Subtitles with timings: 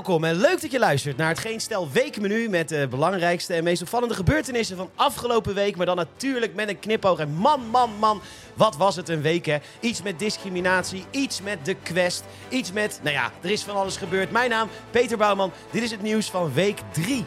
[0.00, 3.64] Welkom en leuk dat je luistert naar het Geen Stel Weekmenu met de belangrijkste en
[3.64, 5.76] meest opvallende gebeurtenissen van afgelopen week.
[5.76, 7.18] Maar dan natuurlijk met een knipoog.
[7.18, 8.20] En man, man, man,
[8.54, 9.58] wat was het een week hè?
[9.80, 13.96] Iets met discriminatie, iets met de quest, iets met, nou ja, er is van alles
[13.96, 14.30] gebeurd.
[14.30, 15.52] Mijn naam, Peter Bouwman.
[15.70, 17.24] Dit is het nieuws van week 3.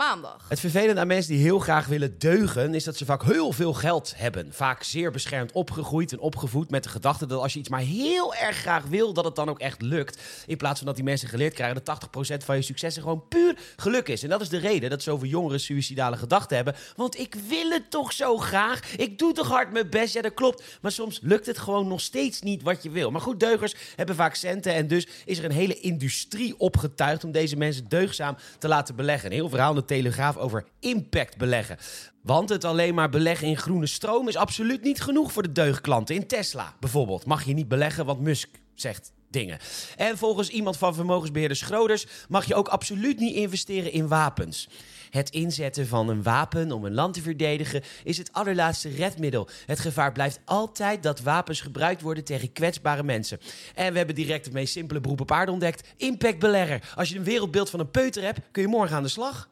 [0.00, 0.44] Maandag.
[0.48, 3.72] Het vervelende aan mensen die heel graag willen deugen, is dat ze vaak heel veel
[3.72, 4.52] geld hebben.
[4.52, 8.34] Vaak zeer beschermd opgegroeid en opgevoed met de gedachte dat als je iets maar heel
[8.34, 10.20] erg graag wil, dat het dan ook echt lukt.
[10.46, 13.58] In plaats van dat die mensen geleerd krijgen dat 80% van je successen gewoon puur
[13.76, 14.22] geluk is.
[14.22, 16.74] En dat is de reden dat zoveel jongeren suïcidale gedachten hebben.
[16.96, 18.96] Want ik wil het toch zo graag.
[18.96, 20.14] Ik doe toch hard mijn best.
[20.14, 20.78] Ja, dat klopt.
[20.80, 23.10] Maar soms lukt het gewoon nog steeds niet wat je wil.
[23.10, 24.74] Maar goed, deugers hebben vaak centen.
[24.74, 29.30] En dus is er een hele industrie opgetuigd om deze mensen deugzaam te laten beleggen.
[29.30, 31.78] Een heel verhaal Telegraaf over impact beleggen.
[32.22, 36.14] Want het alleen maar beleggen in groene stroom is absoluut niet genoeg voor de deugklanten.
[36.14, 39.58] In Tesla bijvoorbeeld mag je niet beleggen, want Musk zegt dingen.
[39.96, 44.68] En volgens iemand van vermogensbeheerder Schroders mag je ook absoluut niet investeren in wapens.
[45.10, 49.48] Het inzetten van een wapen om een land te verdedigen is het allerlaatste redmiddel.
[49.66, 53.40] Het gevaar blijft altijd dat wapens gebruikt worden tegen kwetsbare mensen.
[53.74, 56.92] En we hebben direct het meest simpele beroep op aarde ontdekt: impactbelegger.
[56.94, 59.48] Als je een wereldbeeld van een peuter hebt, kun je morgen aan de slag.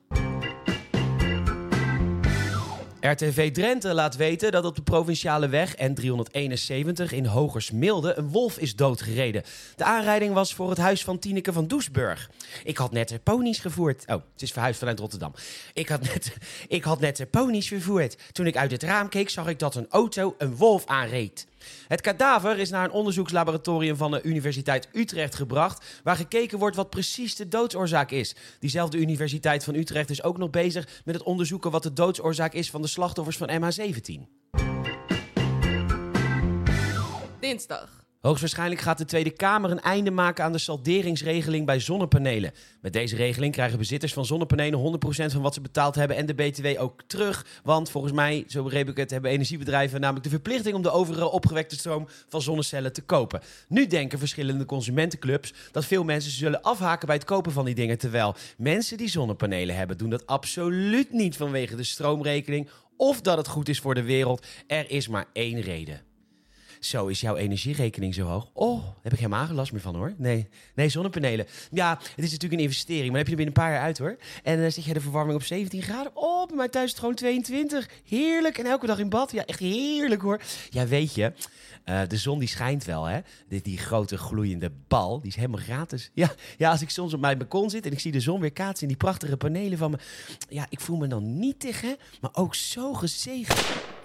[3.11, 8.77] RTV Drenthe laat weten dat op de provinciale weg N371 in Hogersmilde een wolf is
[8.77, 9.42] doodgereden.
[9.77, 12.31] De aanrijding was voor het huis van Tineke van Doesburg.
[12.64, 14.05] Ik had net de ponies gevoerd.
[14.06, 15.34] Oh, het is verhuisd vanuit Rotterdam.
[15.73, 16.36] Ik had, net,
[16.69, 18.17] ik had net de ponies vervoerd.
[18.33, 21.47] Toen ik uit het raam keek, zag ik dat een auto een wolf aanreed.
[21.89, 26.91] Het kadaver is naar een onderzoekslaboratorium van de Universiteit Utrecht gebracht, waar gekeken wordt wat
[26.91, 28.34] precies de doodsoorzaak is.
[28.59, 32.70] Diezelfde Universiteit van Utrecht is ook nog bezig met het onderzoeken wat de doodsoorzaak is
[32.70, 34.39] van de slachtoffers van MH17.
[37.41, 37.98] Dinsdag.
[38.29, 42.52] Hoogstwaarschijnlijk gaat de Tweede Kamer een einde maken aan de salderingsregeling bij zonnepanelen.
[42.80, 46.35] Met deze regeling krijgen bezitters van zonnepanelen 100% van wat ze betaald hebben en de
[46.35, 47.47] BTW ook terug.
[47.63, 51.30] Want volgens mij, zo begreep ik het, hebben energiebedrijven namelijk de verplichting om de overige
[51.30, 53.41] opgewekte stroom van zonnecellen te kopen.
[53.69, 57.98] Nu denken verschillende consumentenclubs dat veel mensen zullen afhaken bij het kopen van die dingen.
[57.98, 63.48] Terwijl mensen die zonnepanelen hebben, doen dat absoluut niet vanwege de stroomrekening of dat het
[63.48, 64.47] goed is voor de wereld.
[64.67, 66.08] Er is maar één reden.
[66.80, 68.50] Zo is jouw energierekening zo hoog.
[68.52, 70.14] Oh, heb ik helemaal geen last meer van hoor.
[70.16, 71.46] Nee, nee zonnepanelen.
[71.70, 73.83] Ja, het is natuurlijk een investering, maar dan heb je er binnen een paar jaar
[73.83, 74.16] uit hoor.
[74.42, 76.16] En dan uh, zet je de verwarming op 17 graden.
[76.16, 77.89] Oh, bij mij thuis is het gewoon 22.
[78.08, 78.58] Heerlijk.
[78.58, 79.33] En elke dag in bad.
[79.33, 80.40] Ja, echt heerlijk hoor.
[80.70, 81.33] Ja, weet je,
[81.89, 83.20] uh, de zon die schijnt wel hè.
[83.48, 86.10] Die, die grote gloeiende bal, die is helemaal gratis.
[86.14, 88.52] Ja, ja, als ik soms op mijn balkon zit en ik zie de zon weer
[88.52, 89.98] kaatsen in die prachtige panelen van me.
[90.48, 93.98] Ja, ik voel me dan niet tegen, maar ook zo gezegend.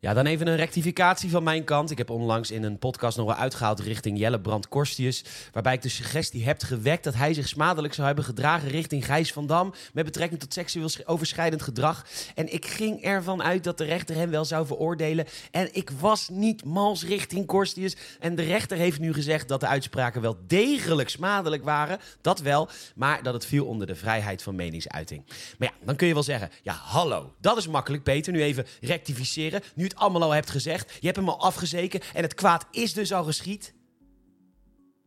[0.00, 1.90] Ja, dan even een rectificatie van mijn kant.
[1.90, 5.24] Ik heb onlangs in een podcast nog wel uitgehaald richting Jelle Brand Korstius.
[5.52, 9.32] Waarbij ik de suggestie heb gewekt dat hij zich smadelijk zou hebben gedragen richting Gijs
[9.32, 9.74] van Dam.
[9.92, 12.06] Met betrekking tot seksueel overschrijdend gedrag.
[12.34, 15.26] En ik ging ervan uit dat de rechter hem wel zou veroordelen.
[15.50, 17.96] En ik was niet mals richting Korstius.
[18.20, 21.98] En de rechter heeft nu gezegd dat de uitspraken wel degelijk smadelijk waren.
[22.20, 22.68] Dat wel.
[22.94, 25.22] Maar dat het viel onder de vrijheid van meningsuiting.
[25.58, 27.34] Maar ja, dan kun je wel zeggen: ja, hallo.
[27.40, 28.32] Dat is makkelijk, Peter.
[28.32, 29.38] Nu even rectificeren.
[29.74, 30.96] Nu het allemaal al hebt gezegd.
[31.00, 32.00] Je hebt hem al afgezeken.
[32.14, 33.74] En het kwaad is dus al geschied.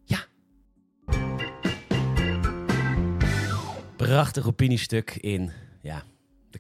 [0.04, 0.26] Ja.
[3.96, 5.52] Prachtig opiniestuk in
[5.82, 6.04] ja,
[6.50, 6.60] de,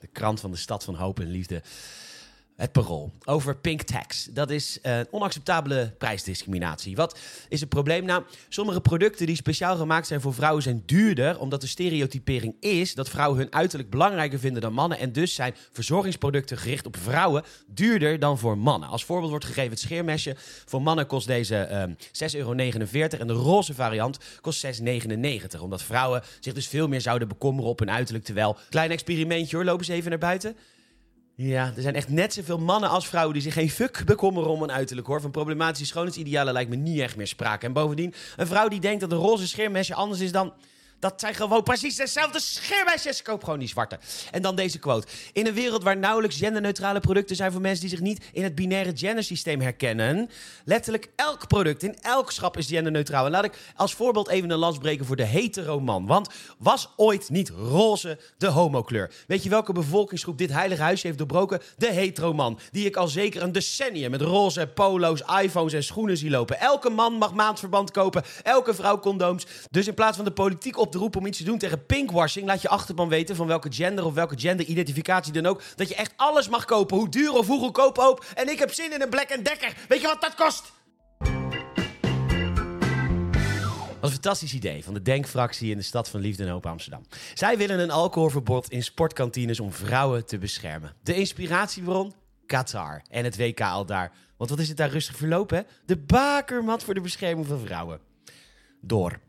[0.00, 1.62] de krant van de stad van hoop en liefde.
[2.56, 4.28] Het parool over pink tax.
[4.30, 6.96] Dat is uh, onacceptabele prijsdiscriminatie.
[6.96, 7.18] Wat
[7.48, 8.04] is het probleem?
[8.04, 12.94] Nou, sommige producten die speciaal gemaakt zijn voor vrouwen zijn duurder, omdat de stereotypering is
[12.94, 14.98] dat vrouwen hun uiterlijk belangrijker vinden dan mannen.
[14.98, 18.88] En dus zijn verzorgingsproducten gericht op vrouwen duurder dan voor mannen.
[18.88, 20.36] Als voorbeeld wordt gegeven het scheermesje.
[20.64, 25.60] Voor mannen kost deze uh, 6,49 euro en de roze variant kost 6,99.
[25.60, 28.24] Omdat vrouwen zich dus veel meer zouden bekommeren op hun uiterlijk.
[28.24, 30.56] Terwijl, klein experimentje hoor, lopen ze even naar buiten.
[31.34, 34.62] Ja, er zijn echt net zoveel mannen als vrouwen die zich geen fuck bekommeren om
[34.62, 35.20] een uiterlijk hoor.
[35.20, 37.66] Van problematische schoonheidsidealen lijkt me niet echt meer sprake.
[37.66, 40.52] En bovendien, een vrouw die denkt dat een roze scheermesje anders is dan...
[41.02, 43.22] Dat zijn gewoon precies dezelfde scheermesjes.
[43.22, 43.98] Koop gewoon die zwarte.
[44.30, 45.06] En dan deze quote.
[45.32, 48.54] In een wereld waar nauwelijks genderneutrale producten zijn voor mensen die zich niet in het
[48.54, 50.30] binaire gendersysteem herkennen.
[50.64, 53.24] Letterlijk elk product in elk schap is genderneutraal.
[53.24, 56.06] En laat ik als voorbeeld even een lans breken voor de hetero man.
[56.06, 56.28] Want
[56.58, 59.12] was ooit niet roze de homokleur?
[59.26, 61.60] Weet je welke bevolkingsgroep dit heilige huis heeft doorbroken?
[61.76, 62.58] De hetero man.
[62.70, 66.60] Die ik al zeker een decennium met roze polo's, iPhones en schoenen zie lopen.
[66.60, 68.22] Elke man mag maandverband kopen.
[68.42, 69.46] Elke vrouw condooms.
[69.70, 72.68] Dus in plaats van de politiek op om iets te doen tegen pinkwashing, laat je
[72.68, 75.62] achterban weten van welke gender of welke genderidentificatie dan ook.
[75.76, 78.24] Dat je echt alles mag kopen, hoe duur of hoe goedkoop ook.
[78.34, 79.74] En ik heb zin in een Black Decker.
[79.88, 80.72] Weet je wat dat kost?
[84.02, 87.06] Wat een fantastisch idee van de Denkfractie in de Stad van Liefde en Hoop Amsterdam.
[87.34, 90.92] Zij willen een alcoholverbod in sportkantines om vrouwen te beschermen.
[91.02, 92.12] De inspiratiebron?
[92.46, 94.12] Qatar en het WK al daar.
[94.36, 95.66] Want wat is het daar rustig verlopen?
[95.86, 98.00] De bakermat voor de bescherming van vrouwen.
[98.80, 99.20] Door.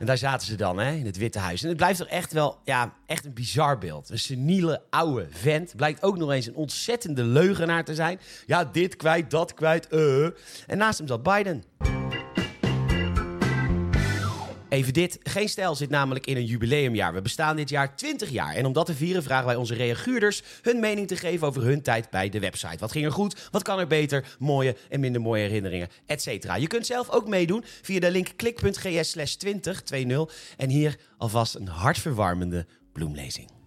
[0.00, 1.62] En daar zaten ze dan, hè, in het Witte Huis.
[1.62, 4.10] En het blijft toch echt wel, ja, echt een bizar beeld.
[4.10, 5.76] Een seniele, oude vent.
[5.76, 8.20] Blijkt ook nog eens een ontzettende leugenaar te zijn.
[8.46, 10.24] Ja, dit kwijt, dat kwijt, eh.
[10.66, 11.64] En naast hem zat Biden.
[14.70, 15.18] Even dit.
[15.22, 17.14] Geen Stijl zit namelijk in een jubileumjaar.
[17.14, 18.54] We bestaan dit jaar 20 jaar.
[18.54, 21.82] En om dat te vieren vragen wij onze reaguurders hun mening te geven over hun
[21.82, 22.78] tijd bij de website.
[22.78, 23.48] Wat ging er goed?
[23.50, 24.36] Wat kan er beter?
[24.38, 26.56] Mooie en minder mooie herinneringen, etc.
[26.56, 30.54] Je kunt zelf ook meedoen via de link klik.gs slash 2020.
[30.56, 33.59] En hier alvast een hartverwarmende bloemlezing.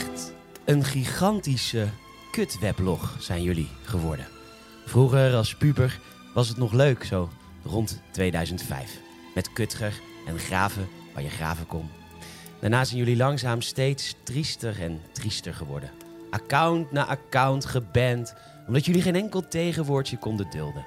[0.00, 0.32] Echt
[0.64, 1.88] een gigantische
[2.30, 4.26] kutweblog zijn jullie geworden.
[4.86, 6.00] Vroeger als puber
[6.34, 7.30] was het nog leuk, zo
[7.64, 8.98] rond 2005.
[9.34, 11.88] Met Kutger en graven waar je graven kon.
[12.60, 15.90] Daarna zijn jullie langzaam steeds triester en triester geworden.
[16.30, 18.34] Account na account geband,
[18.66, 20.86] omdat jullie geen enkel tegenwoordje konden dulden.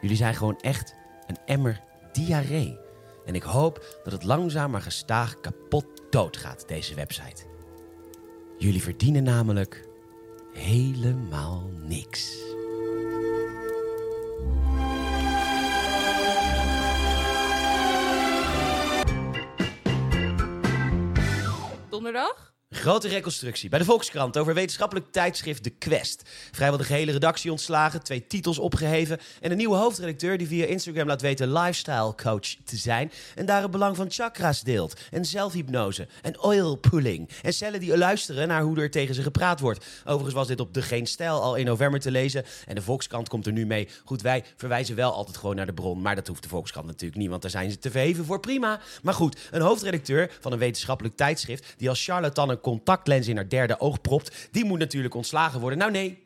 [0.00, 0.94] Jullie zijn gewoon echt
[1.26, 1.80] een emmer
[2.12, 2.78] diarree.
[3.26, 7.48] En ik hoop dat het langzaam maar gestaag kapot doodgaat, deze website.
[8.60, 9.88] Jullie verdienen namelijk
[10.52, 12.38] helemaal niks.
[21.88, 22.49] Donderdag?
[22.74, 26.22] Grote reconstructie bij de Volkskrant over wetenschappelijk tijdschrift De Quest.
[26.52, 31.06] Vrijwel de gehele redactie ontslagen, twee titels opgeheven en een nieuwe hoofdredacteur die via Instagram
[31.06, 36.08] laat weten lifestyle coach te zijn en daar het belang van chakra's deelt en zelfhypnose
[36.22, 39.86] en oil pulling en cellen die luisteren naar hoe er tegen ze gepraat wordt.
[40.04, 43.28] Overigens was dit op De Geen Stijl al in november te lezen en de Volkskrant
[43.28, 43.88] komt er nu mee.
[44.04, 47.20] Goed, wij verwijzen wel altijd gewoon naar de bron, maar dat hoeft de Volkskrant natuurlijk
[47.20, 48.80] niet, want daar zijn ze te verheven voor prima.
[49.02, 53.80] Maar goed, een hoofdredacteur van een wetenschappelijk tijdschrift die als charlatan contactlens in haar derde
[53.80, 55.78] oog propt, die moet natuurlijk ontslagen worden.
[55.78, 56.18] Nou nee,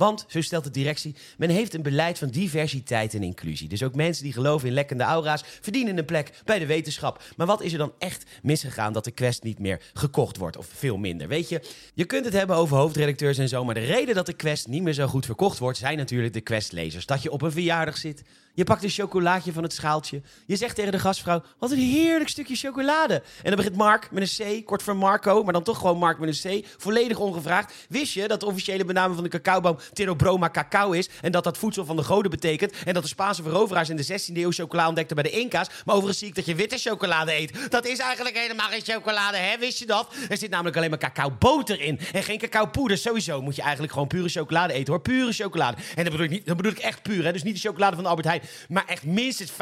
[0.00, 3.68] want, zo stelt de directie, men heeft een beleid van diversiteit en inclusie.
[3.68, 7.22] Dus ook mensen die geloven in lekkende aura's verdienen een plek bij de wetenschap.
[7.36, 10.56] Maar wat is er dan echt misgegaan dat de quest niet meer gekocht wordt?
[10.56, 11.28] Of veel minder?
[11.28, 11.62] Weet je,
[11.94, 14.82] je kunt het hebben over hoofdredacteurs en zo, maar de reden dat de quest niet
[14.82, 17.06] meer zo goed verkocht wordt, zijn natuurlijk de questlezers.
[17.06, 18.22] Dat je op een verjaardag zit,
[18.60, 20.22] je pakt een chocolaatje van het schaaltje.
[20.46, 23.14] Je zegt tegen de gastvrouw: Wat een heerlijk stukje chocolade.
[23.14, 26.18] En dan begint Mark met een C, kort voor Marco, maar dan toch gewoon Mark
[26.18, 26.66] met een C.
[26.76, 27.74] Volledig ongevraagd.
[27.88, 31.08] Wist je dat de officiële benaming van de cacaoboom Theobroma cacao is?
[31.20, 32.72] En dat dat voedsel van de goden betekent?
[32.84, 35.68] En dat de Spaanse veroveraars in de 16e eeuw chocola ontdekten bij de Inca's?
[35.84, 37.70] Maar overigens zie ik dat je witte chocolade eet.
[37.70, 39.58] Dat is eigenlijk helemaal geen chocolade, hè?
[39.58, 40.14] Wist je dat?
[40.28, 42.00] Er zit namelijk alleen maar cacaoboter in.
[42.12, 42.98] En geen cacaopoeder.
[42.98, 45.02] Sowieso moet je eigenlijk gewoon pure chocolade eten, hoor.
[45.02, 45.76] Pure chocolade.
[45.94, 47.32] En dat bedoel ik, niet, bedoel ik echt puur, hè?
[47.32, 48.42] Dus niet de chocolade van de Albert Heijn.
[48.68, 49.54] Maar echt minstens 65%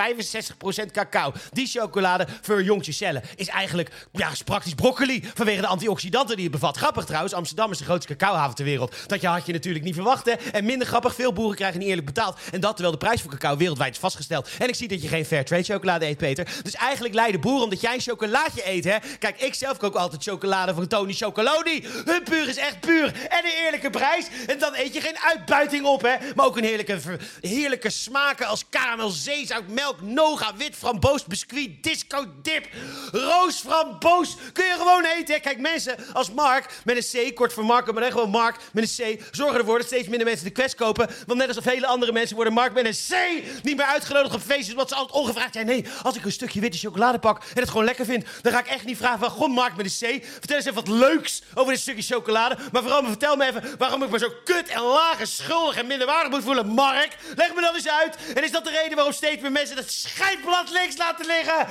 [0.93, 1.33] cacao.
[1.53, 3.23] Die chocolade verjongt je cellen.
[3.37, 6.77] Is eigenlijk ja, is praktisch broccoli vanwege de antioxidanten die het bevat.
[6.77, 8.95] Grappig trouwens, Amsterdam is de grootste cacaohaven ter wereld.
[9.07, 10.33] Dat had je natuurlijk niet verwacht, hè?
[10.33, 12.39] En minder grappig, veel boeren krijgen niet eerlijk betaald.
[12.53, 14.49] En dat terwijl de prijs voor cacao wereldwijd is vastgesteld.
[14.59, 16.49] En ik zie dat je geen fair trade chocolade eet, Peter.
[16.63, 18.97] Dus eigenlijk lijden boeren omdat jij een chocolaatje eet, hè?
[19.19, 21.87] Kijk, ik zelf kook altijd chocolade van Tony Chocoloni.
[22.05, 23.07] Hun puur is echt puur.
[23.29, 24.27] En een eerlijke prijs.
[24.47, 26.15] En dan eet je geen uitbuiting op, hè?
[26.35, 26.99] Maar ook een heerlijke,
[27.41, 32.69] heerlijke smaken als karamel, zeezout, melk, noga, wit framboos, biscuit, disco dip,
[33.13, 34.37] roosframboos.
[34.53, 35.41] Kun je gewoon eten.
[35.41, 38.99] Kijk, mensen als Mark met een C, kort voor Marco, maar echt gewoon Mark met
[38.99, 41.11] een C, zorgen ervoor dat steeds minder mensen de quest kopen.
[41.27, 44.41] Want net als vele andere mensen worden Mark met een C niet meer uitgenodigd op
[44.41, 45.67] feestjes, omdat ze altijd ongevraagd zijn.
[45.67, 48.59] Nee, als ik een stukje witte chocolade pak en het gewoon lekker vind, dan ga
[48.59, 51.43] ik echt niet vragen van, goh Mark met een C, vertel eens even wat leuks
[51.55, 52.57] over dit stukje chocolade.
[52.73, 56.31] Maar vooral, vertel me even waarom ik me zo kut en laag schuldig en minderwaardig
[56.31, 56.67] moet voelen.
[56.67, 58.17] Mark, leg me dat eens uit.
[58.35, 61.67] En is dat dat de reden waarom steeds meer mensen het scheidblad links laten liggen?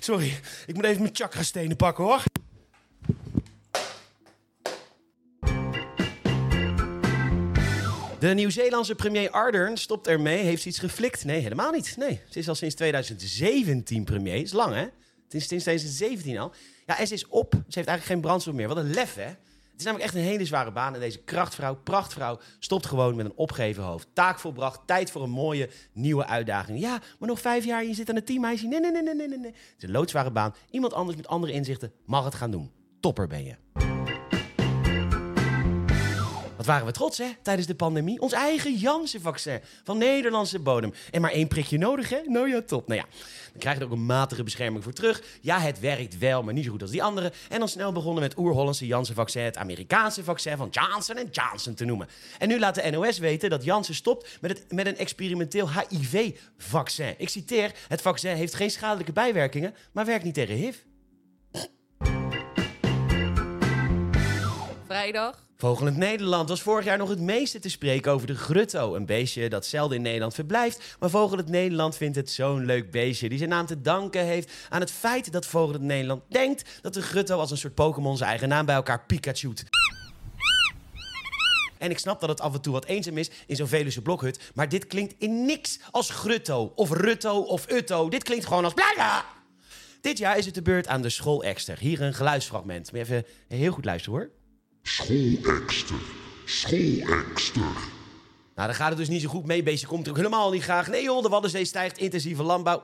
[0.00, 2.22] Sorry, ik moet even mijn chakra-stenen pakken hoor.
[8.18, 10.44] De Nieuw-Zeelandse premier Ardern stopt ermee.
[10.44, 11.24] Heeft ze iets geflikt?
[11.24, 11.96] Nee, helemaal niet.
[11.96, 14.34] Nee, ze is al sinds 2017 premier.
[14.34, 14.82] Is lang, hè?
[15.28, 16.52] Is sinds 2017 al.
[16.86, 17.52] Ja, en ze is op.
[17.52, 18.68] Ze heeft eigenlijk geen brandstof meer.
[18.68, 19.30] Wat een lef, hè?
[19.72, 20.94] Het is namelijk echt een hele zware baan.
[20.94, 24.08] En deze krachtvrouw, prachtvrouw, stopt gewoon met een opgeven hoofd.
[24.12, 26.80] Taak volbracht, tijd voor een mooie nieuwe uitdaging.
[26.80, 28.44] Ja, maar nog vijf jaar je zit aan het team.
[28.44, 29.50] Hij nee, nee, nee, nee, nee, nee.
[29.50, 30.54] Het is een loodzware baan.
[30.70, 32.70] Iemand anders met andere inzichten mag het gaan doen.
[33.00, 33.56] Topper ben je.
[36.62, 38.20] Wat waren we trots, hè, tijdens de pandemie?
[38.20, 40.92] Ons eigen Janssen-vaccin van Nederlandse bodem.
[41.10, 42.20] En maar één prikje nodig, hè?
[42.24, 42.88] Nou ja, top.
[42.88, 43.06] Nou ja,
[43.50, 45.22] dan krijg je er ook een matige bescherming voor terug.
[45.40, 47.32] Ja, het werkt wel, maar niet zo goed als die andere.
[47.48, 49.42] En dan snel begonnen met oer-Hollandse Janssen-vaccin...
[49.42, 52.08] het Amerikaanse vaccin van Johnson Johnson te noemen.
[52.38, 57.14] En nu laat de NOS weten dat Janssen stopt met, het, met een experimenteel HIV-vaccin.
[57.18, 59.74] Ik citeer, het vaccin heeft geen schadelijke bijwerkingen...
[59.92, 60.76] maar werkt niet tegen HIV.
[64.86, 65.50] Vrijdag.
[65.62, 68.94] Vogelend Nederland was vorig jaar nog het meeste te spreken over de grutto.
[68.94, 70.96] Een beestje dat zelden in Nederland verblijft.
[70.98, 73.28] Maar Vogelend Nederland vindt het zo'n leuk beestje.
[73.28, 77.02] Die zijn naam te danken heeft aan het feit dat Vogelend Nederland denkt dat de
[77.02, 79.64] grutto als een soort Pokémon zijn eigen naam bij elkaar Pikachu't.
[81.78, 84.40] En ik snap dat het af en toe wat eenzaam is in zo'n Veluwe blokhut.
[84.54, 88.08] Maar dit klinkt in niks als grutto of rutto of utto.
[88.08, 89.24] Dit klinkt gewoon als blaga.
[90.00, 91.78] Dit jaar is het de beurt aan de schoolekster.
[91.78, 92.90] Hier een geluidsfragment.
[92.92, 94.30] Je even heel goed luisteren hoor.
[94.82, 95.96] Schoolekster.
[96.44, 97.62] Schoolekster.
[98.54, 99.62] Nou, daar gaat het dus niet zo goed mee.
[99.62, 100.88] Beestje komt er ook helemaal niet graag.
[100.88, 102.80] Nee joh, de Waddenzee stijgt, intensieve landbouw.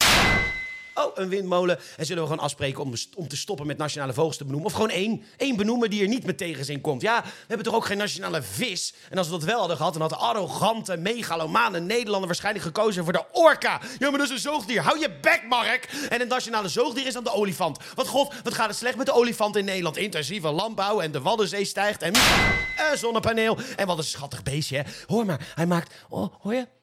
[0.99, 1.79] Oh, een windmolen.
[1.97, 4.69] En zullen we gewoon afspreken om, om te stoppen met nationale vogels te benoemen?
[4.69, 5.23] Of gewoon één.
[5.37, 7.03] Één benoemen die er niet met tegenzin komt.
[7.03, 8.95] Ja, we hebben toch ook geen nationale vis?
[9.11, 13.05] En als we dat wel hadden gehad, dan had de arrogante, megalomane Nederlander waarschijnlijk gekozen
[13.05, 13.81] voor de orka.
[13.99, 14.83] Ja, maar dat een zoogdier.
[14.83, 15.89] Hou je bek, Mark!
[16.09, 17.79] En een nationale zoogdier is dan de olifant.
[17.95, 19.97] Wat god, wat gaat het slecht met de olifant in Nederland?
[19.97, 22.15] Intensieve landbouw en de Waddenzee stijgt en...
[22.91, 23.59] Een zonnepaneel.
[23.77, 24.83] En wat een schattig beestje, hè?
[25.07, 25.95] Hoor maar, hij maakt...
[26.09, 26.78] Oh, hoor je?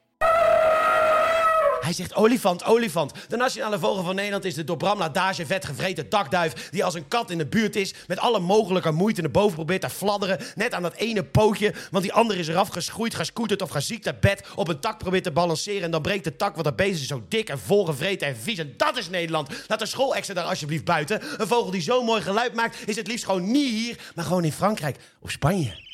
[1.86, 3.12] Hij zegt olifant, olifant.
[3.28, 6.70] De nationale vogel van Nederland is de door Bramla Dage vet gevreten dakduif...
[6.70, 9.80] die als een kat in de buurt is, met alle mogelijke moeite naar boven probeert
[9.80, 10.38] te fladderen.
[10.54, 14.20] Net aan dat ene pootje, want die andere is eraf geschoeid, gescooterd of geziekt uit
[14.20, 14.46] bed...
[14.54, 17.06] op een tak probeert te balanceren en dan breekt de tak, want dat beest is
[17.06, 18.58] zo dik en volgevreten en vies.
[18.58, 19.48] En dat is Nederland.
[19.66, 21.22] Laat de schoolexer daar alsjeblieft buiten.
[21.40, 23.98] Een vogel die zo'n mooi geluid maakt, is het liefst gewoon niet hier...
[24.14, 25.85] maar gewoon in Frankrijk of Spanje.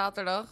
[0.00, 0.46] Zaterdag.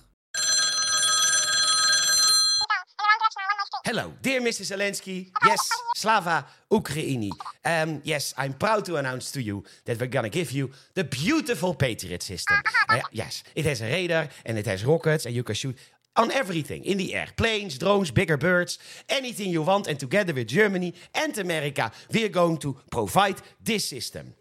[3.83, 4.64] Hello, dear Mr.
[4.64, 5.31] Zelensky.
[5.47, 5.61] Yes,
[5.97, 7.31] Slava Ukraini.
[7.64, 11.73] Um, yes, I'm proud to announce to you that we're gonna give you the beautiful
[11.75, 12.59] Patriot system.
[12.90, 15.76] Uh, yes, it has a radar and it has rockets and you can shoot
[16.17, 17.28] on everything in the air.
[17.35, 18.78] Planes, drones, bigger birds,
[19.09, 19.87] anything you want.
[19.87, 24.35] And together with Germany and America, we're going to provide this system.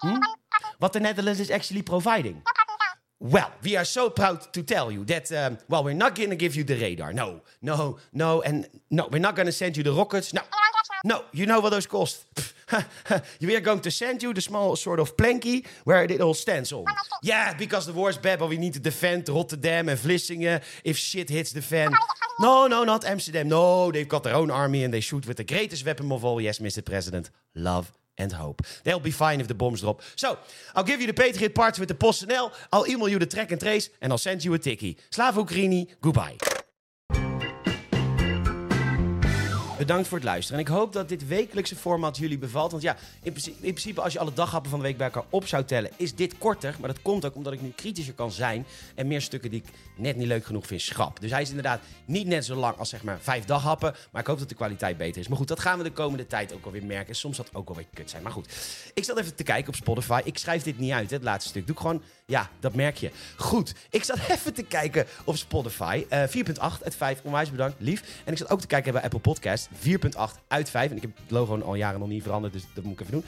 [0.00, 0.16] Hmm?
[0.78, 2.42] What the Netherlands is actually providing.
[3.22, 6.36] Well, we are so proud to tell you that, um, well, we're not going to
[6.36, 7.12] give you the radar.
[7.12, 10.32] No, no, no, and no, we're not going to send you the rockets.
[10.32, 10.40] No,
[11.04, 12.24] no, you know what those cost.
[13.42, 16.72] we are going to send you the small sort of planky where it all stands
[16.72, 16.86] on.
[17.22, 20.96] Yeah, because the war is bad, but we need to defend Rotterdam and Vlissingen if
[20.96, 21.92] shit hits the fan.
[22.40, 23.48] No, no, not Amsterdam.
[23.48, 26.40] No, they've got their own army and they shoot with the greatest weapon of all.
[26.40, 26.82] Yes, Mr.
[26.82, 28.62] President, love and hope.
[28.84, 30.02] They'll be fine if the bombs drop.
[30.16, 30.38] So,
[30.74, 32.52] I'll give you the Patriot parts with the PostNL.
[32.72, 34.96] I'll email you the track and trace, and I'll send you a tikkie.
[35.10, 36.49] Slava Ukraini, goodbye.
[39.80, 40.60] Bedankt voor het luisteren.
[40.60, 42.70] En ik hoop dat dit wekelijkse format jullie bevalt.
[42.70, 45.24] Want ja, in principe, in principe als je alle daghappen van de week bij elkaar
[45.30, 46.76] op zou tellen, is dit korter.
[46.78, 48.66] Maar dat komt ook omdat ik nu kritischer kan zijn.
[48.94, 51.20] En meer stukken die ik net niet leuk genoeg vind schrap.
[51.20, 53.94] Dus hij is inderdaad niet net zo lang als zeg maar vijf daghappen.
[54.10, 55.28] Maar ik hoop dat de kwaliteit beter is.
[55.28, 57.14] Maar goed, dat gaan we de komende tijd ook alweer merken.
[57.14, 58.22] Soms het ook alweer kut zijn.
[58.22, 58.48] Maar goed,
[58.94, 60.20] ik zat even te kijken op Spotify.
[60.24, 61.66] Ik schrijf dit niet uit, hè, het laatste stuk.
[61.66, 63.10] Doe ik gewoon, ja, dat merk je.
[63.36, 66.04] Goed, ik zat even te kijken op Spotify.
[66.08, 68.02] Eh 4.8 uit 5, onwijs bedankt, lief.
[68.24, 69.68] En ik zat ook te kijken bij Apple Podcast.
[69.74, 70.90] 4.8 uit 5.
[70.90, 73.12] En ik heb het logo al jaren nog niet veranderd, dus dat moet ik even
[73.12, 73.24] doen.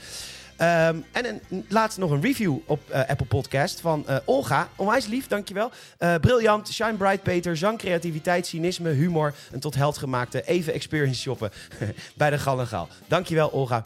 [0.57, 4.69] Ehm, en een, laatst nog een review op eh, Apple Podcast van eh, Olga.
[4.75, 5.71] Onwijs lief, dankjewel.
[5.97, 9.33] Eh briljant, shine bright Peter, zang, creativiteit, cynisme, humor.
[9.51, 11.51] Een tot held gemaakte, even experience shoppen
[12.15, 12.87] bij de Gal en.
[13.07, 13.85] Dankjewel Olga,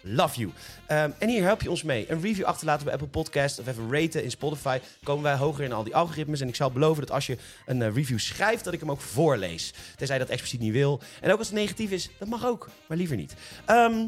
[0.00, 0.52] love you.
[0.86, 2.10] Ehm, en hier help je ons mee.
[2.10, 4.78] Een review achterlaten bij Apple Podcast of even raten in Spotify.
[5.02, 6.40] Komen wij hoger in al die algoritmes.
[6.40, 9.72] En ik zal beloven dat als je een review schrijft, dat ik hem ook voorlees.
[9.96, 11.00] Tenzij dat expliciet niet wil.
[11.20, 13.34] En ook als het negatief is, dat mag ook, maar liever niet.
[13.64, 14.06] Ehm,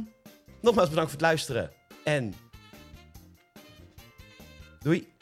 [0.60, 1.70] nogmaals bedankt voor het luisteren.
[2.04, 2.34] En
[4.84, 5.13] Doei.